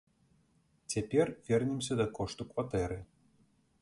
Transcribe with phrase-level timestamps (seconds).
[0.93, 2.99] Цяпер вернемся да кошту кватэры.